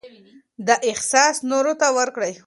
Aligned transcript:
دا 0.67 0.75
احساس 0.89 1.35
نورو 1.49 1.73
ته 1.81 1.87
ورکړئ. 1.97 2.33